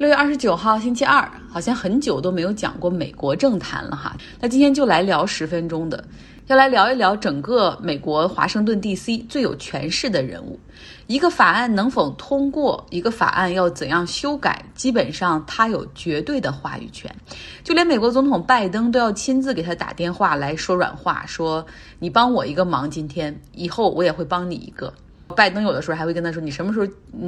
[0.00, 4.16] 六月二十九号，星期二，好像很久都没有讲过美国政坛了哈。
[4.40, 6.02] 那今天就来聊十分钟的，
[6.46, 9.18] 要来聊一聊整个美国华盛顿 D.C.
[9.28, 10.58] 最有权势的人物。
[11.06, 17.14] 一个法案能否通过，一个法案要怎样修改，基本上他有绝对的话语权。
[17.62, 21.66] 就连美国总统拜登都要亲自给他打电话来说软话，说
[21.98, 24.90] 你帮我一个忙，今天以后我也会帮你一个。
[25.36, 26.86] 拜登有的时候还会跟他说，你什么时候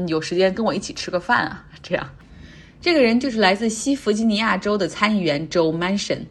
[0.09, 1.62] 有时间跟我一起吃个饭啊？
[1.82, 2.09] 这样。
[2.82, 6.22] 这个人就是来自西弗吉尼亚州的参议员 Joe Manchin，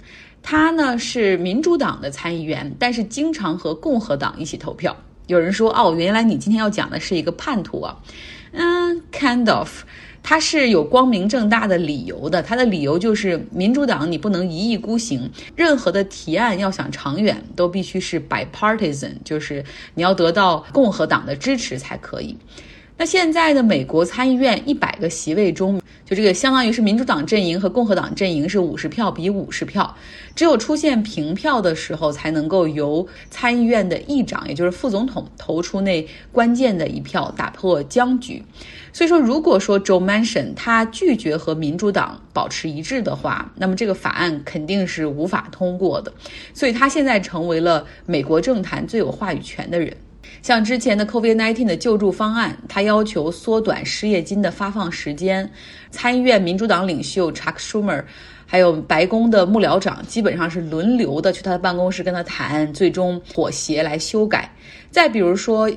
[0.43, 4.93] 他呢是民主党的参议员，但是经常和共和党一起投票。
[5.27, 7.97] 有人说，哦，原来你今天要讲的是一个叛徒啊？
[8.51, 9.83] 嗯，kind of，
[10.21, 12.43] 他是有光明正大的理由的。
[12.43, 22.37] 他的理由就是民主党你不能一意孤行，任何的提案要想长远，都必须是 bipartisan，就是你要得到共和党的支持才可以。
[23.01, 29.97] 那现在的美国参议院一百个席位中，就这个相当于是民主党阵营和共和党阵营是五十票比五十票，
[30.35, 38.43] 只有出现平票的时候，才能够由参议院的议长，也就是副总统投出那关键的一票，打破僵局。
[38.93, 46.13] 所以说，如果说 Joe Manchin 他拒绝和民主党保持一致的话，那么这个法案肯定是无法通过的。
[46.53, 49.97] 所以他现在成为了美国政坛最有话语权的人。
[50.41, 55.47] 像之前的 COVID-19 的救助方案，他要求缩短失业金的发放时间。
[55.91, 58.03] 参议院民主党领袖 Chuck Schumer，
[58.47, 64.51] 还有白宫的幕僚长，基本上是轮流的去他的办公室跟他谈，最终妥协来修改。
[64.89, 65.71] 再比如说，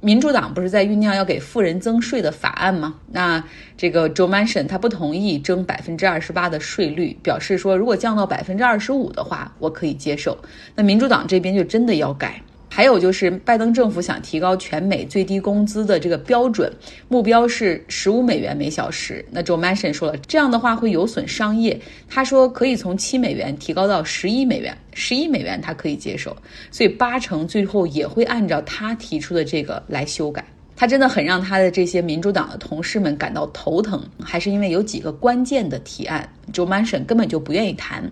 [0.00, 2.96] 民主党不是在酝酿要给富人增税的法案吗？
[3.12, 3.44] 那
[3.76, 10.36] 这个 Joe Manchin 他不同意征百分之二十八的税率，表示说如果降到百分之二十五的话，我可以接受。
[10.74, 12.42] 那民主党这边就真的要改。
[12.72, 16.72] 还有就是，拜登政府想提高全美最低工资的这个标准，
[17.08, 19.22] 目标是十五美元每小时。
[19.28, 21.78] 那 Joe Manchin 说了，这样的话会有损商业。
[22.08, 26.34] 他说可以从七美元提高到十一美元，十一美元他可以接受。
[26.70, 30.44] 所以八成最后也会按照他提出的这个来修改。
[30.76, 38.10] 他真的很让他的这些民主党的同事们感到头疼，还是因为有几个关键的提案，Joe Manchin 根本就不愿意谈。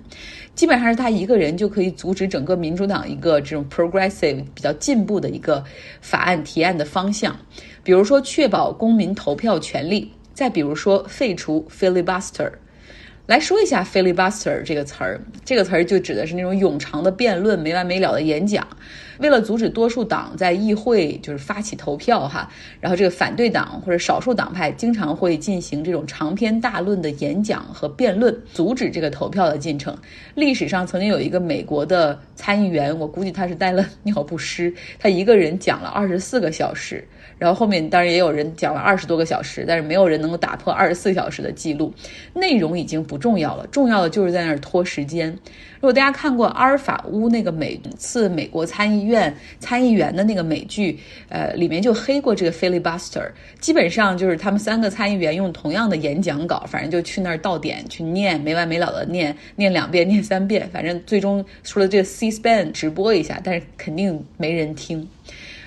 [0.55, 5.63] 基本上是他一个人就可以阻止整个民主党一个这种 progressive 比较进步的一个
[6.01, 7.37] 法案提案的方向，
[7.85, 12.51] 比如说确保公民投票权利，再比如说废除 filibuster。
[13.29, 18.67] 来说一下 filibuster 这个词儿，这个词儿就指的是那种冗长的辩论、没完没了的演讲。
[19.19, 22.51] 为了阻止多数党在议会就是发起投票哈，
[22.81, 29.95] 然后这个反对党或者少数党派经常会进行这种长篇大论的演讲和辩论，阻止这个投票的进程。
[30.35, 37.07] 历史上曾经有一个美国的参议员，我估计他是带了尿不湿，他一个人讲了二十四个小时。
[37.39, 41.93] 然后后面当然也有人讲了二十多个小时，但是没有人能够打破二十四小时的记录。
[42.35, 45.29] 内容已经不重要了，重要的就是在那儿拖时间。
[45.81, 53.31] 如果大家看过《阿尔法乌》那个每次美国参议院参议员的那个美剧，呃，里面就黑过这个 filibuster。
[53.61, 65.09] 基本上就是他们三个参议员用同样的演讲稿，反正就去那儿到点去念，没完没了的念，念两遍，念三遍，反正最终除了这个 C-SPAN 直播一下，但是肯定没人听。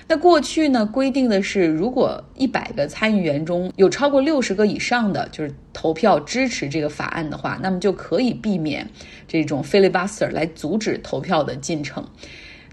[0.08, 8.88] 那过去呢规定的是，如果一百个参议员中有超过六十个以上的就是投票支持这个法案的话，那么就可以避免
[9.26, 12.04] 这种 filibuster 来阻止投票的进程。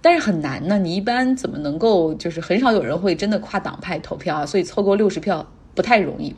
[0.02, 4.46] 但是很难呢，你一般怎么能够就是很少有人会真的跨党派投票啊？
[4.46, 5.46] 所以凑够六十票。
[5.80, 6.36] 不太容易，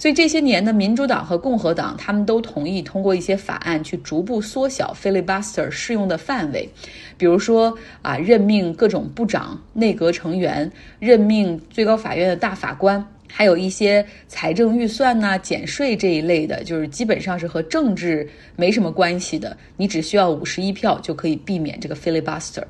[0.00, 6.68] 所以这些年的民主党和共和党，他们都同意通过一些法案去逐步缩小 filibuster 适用的范围，
[7.16, 10.68] 比如说啊，任命各种部长、内阁成员，
[10.98, 22.64] 任命最高法院的大法官，还有一些财政预算呐、减税这一类的，就是基本上是和政治没什么关系的，你只需要五十一票就可以避免这个 filibuster。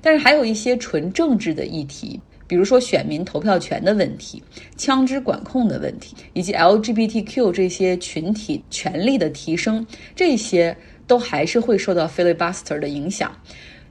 [0.00, 2.18] 但是还有一些纯政治的议题。
[2.46, 4.42] 比如说选民投票权的问题、
[4.76, 10.76] 枪支管控的问题，以及 LGBTQ 这些群体权利的提升，这些
[11.06, 13.34] 都还是会受到 filibuster 的影响。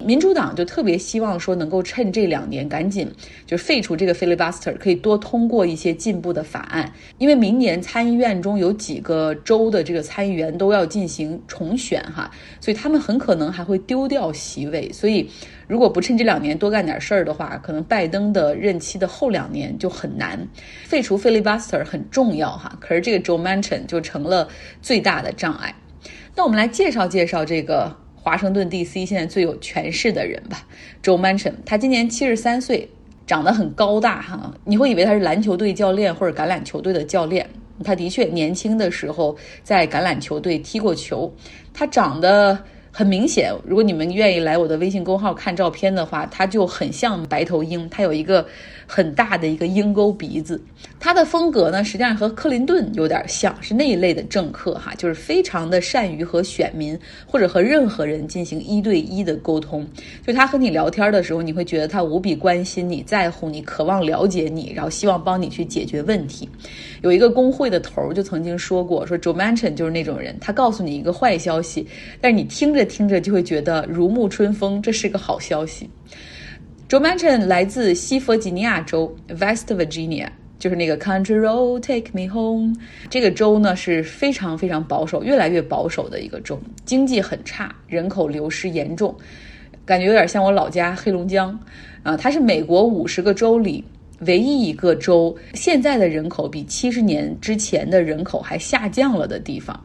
[0.03, 3.09] 民主党就特别希望说，能够趁这两年赶紧
[3.45, 6.91] 就废除这个 filibuster，可以多通过一些进步的法案。
[7.17, 14.91] 因为明年参议院中有几个州的这个参议员都要进行重选哈，所以他们很可能还会丢掉席位。
[14.91, 15.29] 所以
[15.67, 20.37] 如果不趁这两年多干点事儿的话，可能拜登的任期的后两年就很难。
[20.83, 24.47] 废除 filibuster 很重要哈，可是这个 Joe Manchin 就成了
[24.81, 25.73] 最大的障碍。
[26.35, 28.04] 那我们来介绍介绍这个。
[28.25, 29.05] 华盛顿 D.C.
[29.05, 30.65] 现在最有权势的人吧
[31.03, 32.89] ，Joe Manchin，他今年七十三岁，
[33.27, 37.47] 长得很高大哈，你会以为他是篮球队教练或者橄榄球队的教练。
[37.83, 41.31] 他的确年轻的时候在橄榄球队踢过球，
[41.71, 42.57] 他长得。
[42.97, 48.47] 很明显，如果你们愿意来我的微信公号看照片的话，他就很像白头鹰，他有一个
[48.87, 50.59] 很大的一个鹰钩鼻子。
[50.99, 56.97] 他的风格呢，实际上和克林顿有点像，是那一类的政客哈，就是非常的善于和选民
[57.27, 59.87] 或者和任何人进行一对一的沟通。
[60.25, 66.49] 就他和你聊天的时候，你会觉得他无比关心你、在乎你、渴望了解你，然后希望帮你去解决问题。
[67.01, 71.85] 有一个工会的头就曾经说过，说 Joe Manchin 就是那种人，他告诉你一个坏消息，
[72.21, 72.85] 但是你听着。
[72.85, 75.89] 听着就会觉得如沐春风，这是个好消息。
[76.87, 80.27] Joe Manchin 来自西弗吉尼亚州 （West Virginia），
[80.59, 82.75] 就是那个 Country Road Take Me Home。
[83.09, 89.15] 这个州呢是非常非常保守，越来越保守的一个州，经济很差，人口流失严重，
[89.83, 91.59] 感觉有点像我老家黑龙江
[92.03, 92.15] 啊。
[92.15, 93.83] 它是美国五十个州里
[94.19, 99.83] 唯一一个州现在的人口比七十年之前的人口还下降了的地方。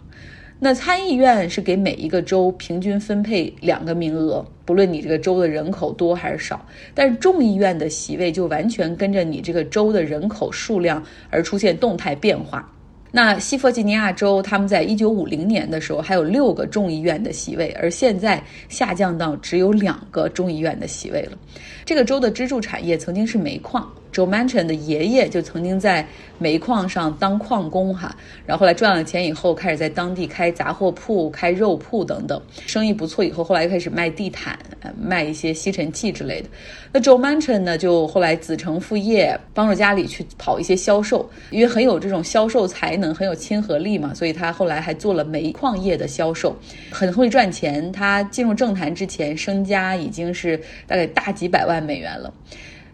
[0.63, 6.65] 那参议院是给每一个州平均分配两个名额，不论你这个州的人口多还是少。
[6.95, 12.71] 但是众议院的席位就完全跟着你这个州的人口数量而出现动态变化。
[13.11, 21.39] 那西弗吉尼亚州他们在一九五零年的时候还有六个众议院的席位，而现在下降到只有两个众议院的席位了。
[21.87, 23.91] 这个州的支柱产业曾经是煤矿。
[24.13, 26.07] Joe Manchin 的爷爷就曾经在
[26.39, 28.15] 煤矿上当矿工哈，
[28.47, 33.25] 然后后来赚了钱以后，开始在当地开杂货铺、开肉铺等等，生意不错。
[33.25, 34.59] 以后后来又开始卖地毯、
[34.99, 36.49] 卖一些吸尘器之类的。
[36.93, 46.57] 那 Joe Manchin 呢，就后来子承父业，帮助家里去跑一些销售，因为很有这种销售才能，很有亲和力嘛，所以他后来还做了煤矿业的销售，
[46.91, 47.93] 很会赚钱。
[47.93, 52.33] 他进入政坛之前，身家已经是大概大几百万美元了。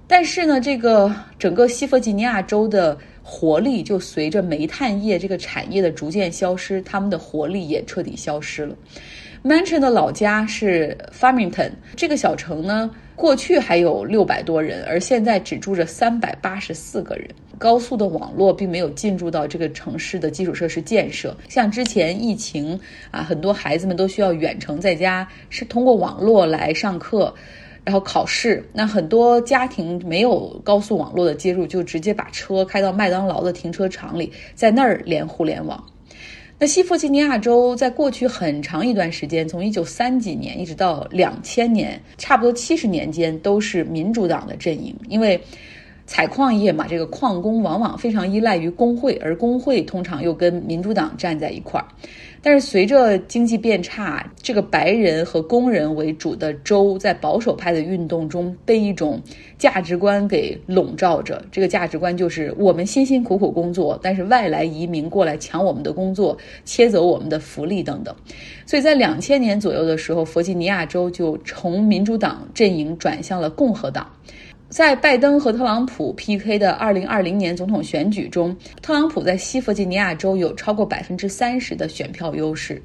[0.08, 8.75] 但是呢，这个整个西弗吉尼亚州的活力就随着煤炭业这个产业的逐渐消失，他们的活力也彻底消失了。
[9.44, 17.29] Mansion 的老家是 Farmington 这个小城呢，过去还有六百多人，而现在只住着三百八十四个人。
[17.59, 22.79] 高速的网络并没有进入到这个城市的基础设施建设，像之前疫情
[23.11, 27.35] 啊，很多孩子们都需要远程在家，是通过网络来上课。
[27.87, 35.83] 然后考试，那很多家庭没有高速网络的接入，就直接把车开到麦当劳的停车场里，在那儿连互联网。
[36.59, 45.41] 那西弗吉尼亚州在过去很长一段时间，从一九三几年一直到两千年，差不多七十年间都是民主党的阵营，因为
[46.06, 51.87] 采矿业嘛，这个矿工往往非常依赖于工会，而工会通常又跟民主党站在一块儿。
[52.43, 59.20] 但是随着经济变差，这个白人和工人为主的州在保守派的运动中被一种
[59.58, 61.43] 价值观给笼罩着。
[61.50, 68.14] 这个价值观就是我们辛辛苦苦工作，但是外来移民过来抢我们的工作，切走我们的福利等等。
[68.64, 74.09] 所以在两千年左右的时候，弗吉尼亚州就从民主党阵营转向了共和党。
[74.68, 82.82] 在拜登和特朗普 PK 的二零二零年总统选举中，特朗普在西弗吉尼亚州有超过百分之三十的选票优势。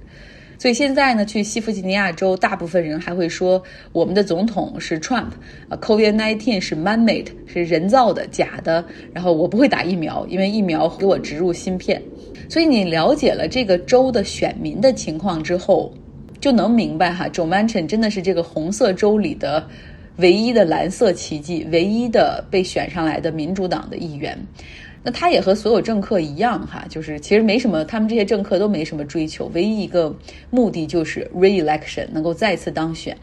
[0.60, 3.62] 所以现在呢，去西弗吉尼亚州，大部分人还会说
[3.94, 5.32] 我们的总统是 Trump，
[5.70, 8.86] 啊，COVID-19 是 man-made，是人造的、假的。
[9.12, 12.00] 然后我不会打疫苗，因为疫苗给我植入芯片。
[12.48, 15.92] 所以你了解了这个州的选民的情况之后，
[16.40, 19.68] 就能明白哈，Joe Manchin 真的是这个红色州里的。
[20.22, 24.38] 唯一的蓝色奇迹，唯一的被选上来的民主党的议员，
[25.04, 30.16] 那他也和所有政客一样哈，就是其实没什么，他们这些政客都没什么追求，唯一一个
[30.50, 33.18] 目的就是 re-election 能够再次当选。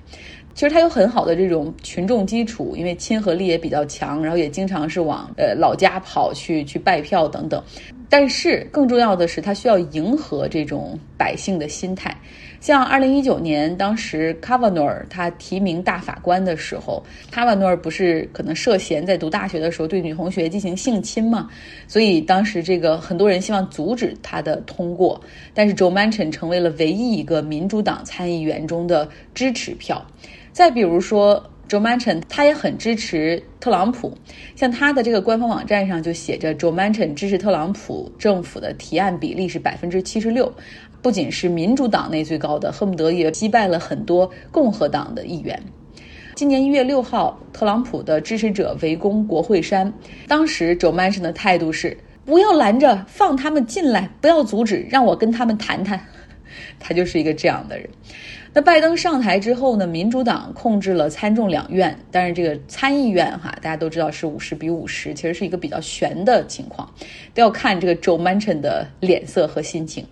[0.55, 7.63] 其实他有很好的这种群众基础，因为亲和力也比较强，然后也经常是往呃老家跑去去拜票等等。
[8.09, 12.17] 但是更重要的是，他需要迎合这种百姓的心态。
[12.61, 21.49] 像二零一九年，当时卡瓦诺尔他提名大法官的时候，卡瓦诺尔不是可能涉嫌在读大学的时候对女同学进行性侵吗？
[21.87, 25.21] 所以当时这个很多人希望阻止他的通过，
[25.55, 30.05] 但是 Joe Manchin 成为了唯一一个民主党参议员中的支持票。
[30.51, 34.17] 再比如说，Joe Manchin 他也很支持特朗普，
[34.57, 40.53] 像他的这个官方网站上就写着，Joe Manchin 支持特朗普政府的提案比例是百分之七十六。
[41.01, 45.63] 不仅是民主党内最高的，恨不得也击败了很多共和党的议员。
[46.35, 49.93] 今年一月六号，特朗普的支持者围攻国会山，
[50.27, 56.01] 当时 Joe Manchin 的态度是：不要拦着，放他们进来，不要阻止，让我跟他们谈谈。
[56.81, 57.89] 他就是一个这样的人。
[58.55, 66.91] 那拜登上台之后呢，民主党控制了参众两院，但是这个参议院哈，大家都知道是五十比五十，其实是一个比较悬的情况，
[67.35, 70.05] 都要看这个 Joe Manchin 的脸色和心情。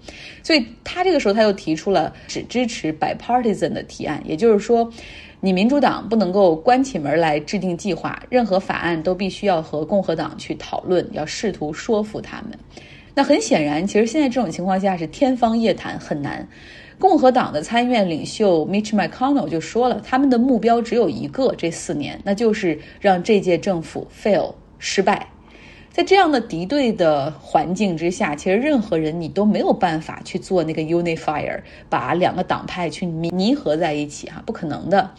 [0.43, 4.93] 所以他这个时候他又提出了只支持 bipartisan 的提案，也就是说，
[5.41, 12.59] 你民主党不能够关起门来制定计划，任何法案都必须要和共和党去讨论，要试图说服他们。
[13.15, 16.47] 那很显然，其实现在这种情况下是天方夜谭，很难。
[16.99, 25.29] 共和党的参议院领袖 Mitch McConnell 就说了，他们的目标只有一个，这四年，那就是让这届政府 fail 失败。
[25.91, 35.11] 在这样的敌对的环境之下，其实任何人你都没有办法去做那个 unifier，把两个党派去弥合在一起，哈，不可能的。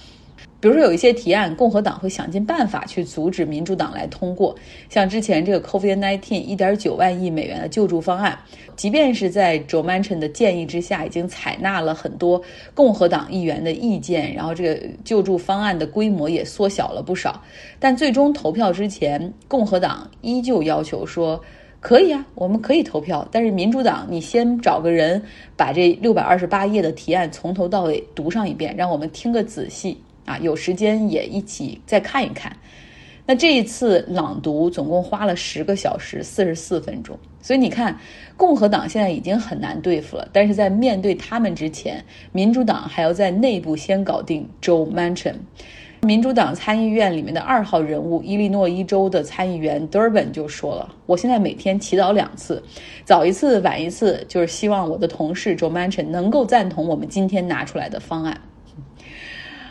[0.60, 4.56] 比如说有一些提案，共和党会想尽办法去阻止民主党来通过，
[4.90, 8.36] 像之前这个 COVID-19 一点九万亿美元的救助方案，
[8.76, 12.42] 即便是在 Joe Manchin 的建议之下，已经采纳了很多
[12.74, 17.40] 共和党议员的意见，然后这个救助方案的规模也缩小了不少，
[17.80, 21.40] 但最终投票之前，共和党依旧要求说，
[21.80, 25.22] 可以啊，我们可以投票，但是民主党你先找个人
[25.56, 29.96] 把这六百二十八页的提案从头到尾读上一遍，让我们听个仔细。
[30.27, 32.55] 啊，有时间也一起再看一看。
[33.25, 37.98] 那这一次朗读总共花了十个小时四十四分钟，所以你看，
[38.38, 40.27] 共和党现在已经很难对付了。
[40.31, 45.36] 但是在面对他们之前，民主党还要在内部先搞定 Joe Manchin。
[46.01, 52.63] 民主党参议院里面的二号人物，伊利诺伊州的参议员 Durbin 就说了：“我现在每天祈祷两次，
[53.03, 58.39] 早一次晚一次，就是希望我的同事 Joe Manchin 能够赞同我们今天拿出来的方案。”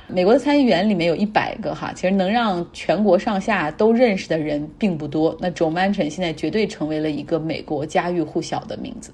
[0.09, 5.37] 美国的参议员里面有一百个哈，其实能让全国上下都认识的人并不多。
[5.41, 9.13] 那 Joe Manchin 现在绝对成为了一个美国家喻户晓的名字。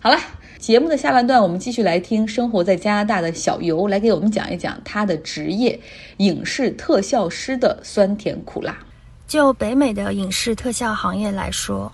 [0.00, 0.18] 好了，
[0.58, 5.80] 节目的下半段我们继续来听生活在加拿大的小游来给我们讲一讲他的职业——
[6.18, 8.78] 影视特效师的酸甜苦辣。
[9.26, 11.90] 就北美的影视特效行业来说，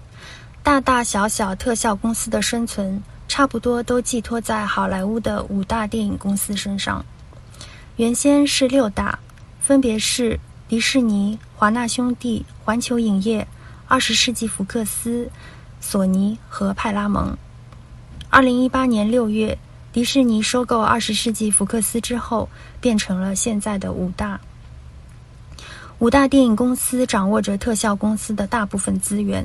[0.63, 3.01] 大大小小特效公司的生存。
[3.35, 7.05] 差不多都寄托在好莱坞的五大电影公司身上，
[7.97, 9.19] 原先是六大，
[9.59, 10.39] 分别是
[10.69, 13.45] 迪士尼、华纳兄弟、环球影业、
[13.89, 15.29] 二十世纪福克斯、
[15.81, 17.37] 索尼和派拉蒙。
[18.31, 19.59] 二零一八年六月，
[19.93, 22.49] 迪士尼收购二十世纪福克斯之后，
[22.81, 24.41] 变成了现在的五大。
[25.99, 29.45] 五大电影公司掌握着特效公司的大部分资源，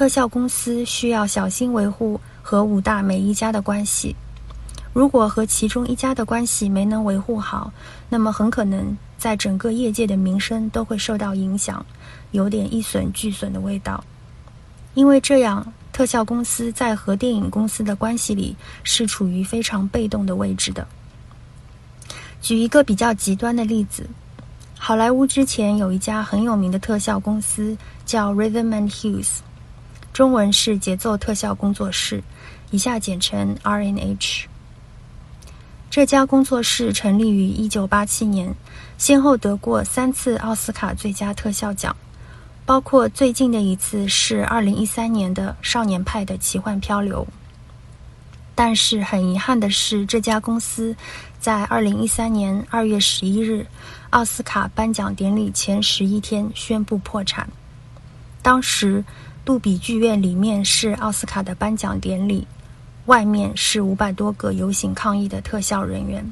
[0.00, 2.18] 特效公司需要小心维护。
[2.40, 4.16] 和五大每一家的关系，
[4.94, 7.70] 如果和其中一家的关系没能维护好，
[8.08, 11.84] 那么很可能在整个业界的名声都会受到影响，
[12.30, 14.02] 有点一损俱损的味道。
[14.94, 20.88] 因为这样，特效公司在和电影公司的关系里是处于非常被动的位置的。
[22.40, 24.08] 举一个比较极端的例子，
[24.78, 27.76] 好莱坞之前有一家很有名的特效公司
[28.06, 29.40] 叫 Rhythm and Hughes。
[30.12, 32.22] 中文是节奏特效工作室，
[32.70, 34.48] 以下简称 R.N.H。
[35.88, 38.54] 这家工作室成立于1987年，
[38.98, 41.96] 先后得过三次奥斯卡最佳特效奖，
[42.66, 47.26] 包括最近的一次是2013年的《少年派的奇幻漂流》。
[48.56, 50.94] 但是很遗憾的是，这家公司
[51.38, 53.66] 在2013年2月11日
[54.10, 57.48] 奥斯卡颁奖典礼前十一天宣布破产。
[58.42, 59.04] 当时。
[59.50, 62.46] 杜比剧院里面是奥斯卡的颁奖典礼，
[63.06, 66.24] 外面是五百多个游行抗议的特效人员。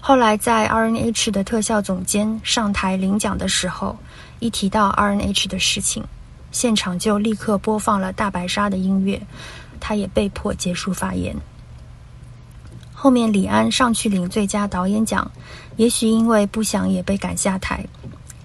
[0.00, 3.98] 后来在 R N H 的特效总监上台领奖的时候，
[4.38, 6.02] 一提到 R N H 的事情，
[6.50, 9.20] 现场就立刻播放了大白鲨的音乐，
[9.78, 11.36] 他也被迫结束发言。
[12.94, 15.30] 后面李安上去领最佳导演奖，
[15.76, 17.84] 也许因为不想也被赶下台。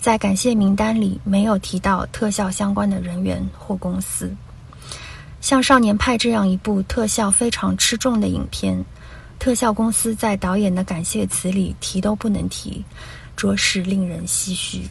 [0.08, 4.34] 在感谢名单里没有提到特效相关的人员或公司。
[5.42, 8.86] 像《少年派》这样一部特效非常吃重的影片，
[9.38, 12.86] 特效公司在导演的感谢词里提都不能提，
[13.36, 14.84] 着实令人唏嘘。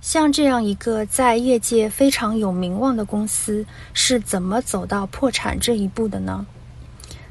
[0.00, 6.46] 像这样一个在业界非常有名望的公司，是怎么走到破产这一步的呢？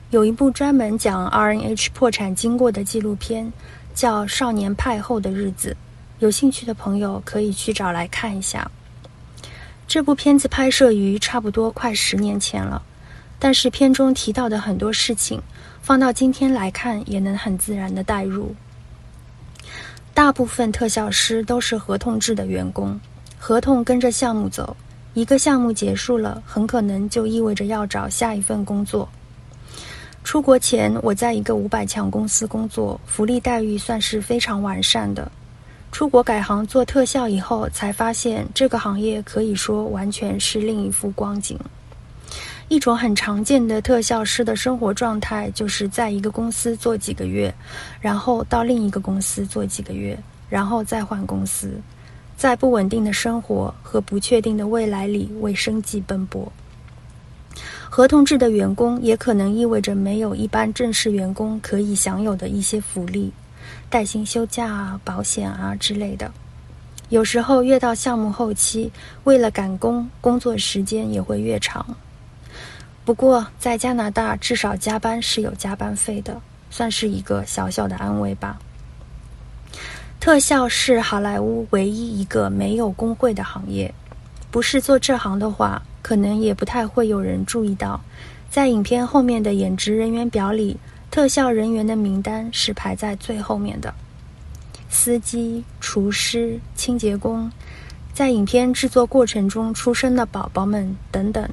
[0.10, 3.54] 有一部专门讲 R N H 破产经过的纪录片，
[3.96, 5.78] 叫《少年派后的日子》。
[6.24, 8.72] 有兴趣的朋友可以去找来看一下。
[9.86, 12.82] 这部片子拍摄于差不多快十年前了，
[13.38, 15.42] 但是片中提到的很多事情，
[15.82, 18.56] 放到今天来看也能很自然的带入。
[20.14, 22.98] 大部分特效师都是合同制的员工，
[23.38, 24.78] 合同跟着项目走，
[25.14, 29.10] 一个项目结束了，很可能就意味着要找下一份工作。
[30.24, 35.30] 出国前，我在一个五百强公司工作，福利待遇算是非常完善的。
[35.94, 41.56] 出国改行做特效以后，才发现这个行业可以说完全是另一副光景。
[42.68, 47.54] 一种很常见的特效师的生活状态，就是在一个公司做几个月，
[48.02, 50.18] 然后到另一个公司做几个月，
[50.50, 51.80] 然后再换公司，
[52.36, 56.52] 在不稳定的生活和不确定的未来里为生计奔波。
[57.88, 63.32] 合同制的员工也可能意味着没有一般正式员工可以享有的一些福利，
[63.90, 66.32] 带薪休假啊、保险啊之类的。
[67.10, 68.92] 有时候越到项目后期，
[69.24, 71.86] 为了赶工，工作时间也会越长。
[73.06, 78.58] 不过在加拿大，至少加班是有加班费的，算是一个小小的安慰吧。
[80.20, 83.94] 特效是好莱坞唯一一个没有工会的行业，
[84.50, 85.82] 不是做这行的话。
[86.02, 87.98] 可能也不太会有人注意到，
[88.50, 90.76] 在影片后面的演职人员表里，
[91.14, 93.94] 特效人员的名单是排在最后面的。
[94.90, 97.52] 司机、厨师、清洁工，
[98.16, 101.48] 在影片制作过程中出生的宝宝们等等，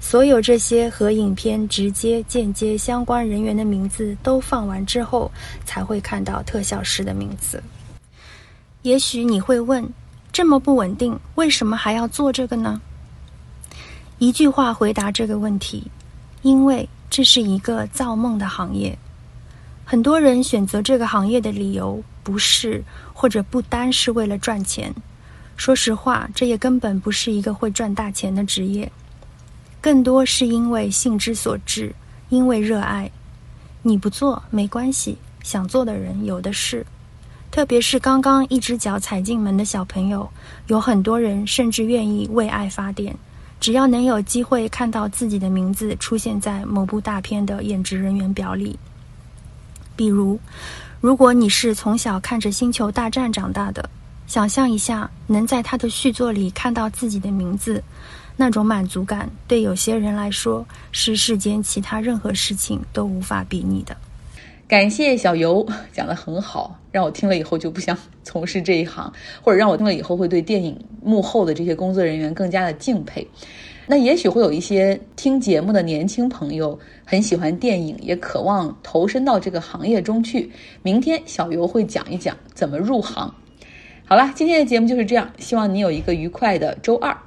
[0.00, 5.32] 所有这些和影片直接、间接相关人员的名字都放完之后，
[5.64, 7.62] 才会看到特效师的名字。
[8.82, 9.82] 也许你会问：
[10.30, 12.78] 这么不稳定，为什么还要做这个呢？
[14.18, 15.90] 一句话回答这个问题，
[16.42, 18.96] 因为这是一个造梦的行业。
[19.84, 24.94] 很多人选择这个行业的理由不是或者不单是为了赚钱。
[25.56, 28.90] 说实话，这也根本不是一个会赚大钱的职业，
[29.80, 31.94] 更多是因为兴之所至，
[32.28, 33.10] 因为热爱。
[33.82, 36.86] 你不做没关系，想做的人有的是。
[37.50, 40.30] 特别是刚刚一只脚踩进门的小朋友，
[40.68, 43.16] 有很多人甚至愿意为爱发电。
[43.60, 48.78] 只要能有机会看到自己的名字出现在某部大片的演职人员表里，
[49.94, 50.40] 比如，
[50.98, 53.88] 如果你是从小看着《星球大战》长大的，
[54.26, 57.84] 想象一下能在他的续作里看到自己的名字，
[58.34, 63.94] 那种满足感，对有些人来说是世间其他任何事情都无法比拟的。
[64.70, 73.26] 感谢小游讲的很好，让我听了以后就不想从事这一行，或者让我听了以后会对电影幕后的这些工作人员更加的敬佩。
[73.88, 80.52] 那也许会有一些听节目的年轻朋友很喜欢电影，也渴望投身到这个行业中去。
[80.82, 83.34] 明天小游会讲一讲怎么入行。
[84.04, 87.18] 好了，今天的节目就是这样，希望你有一个愉快的周二。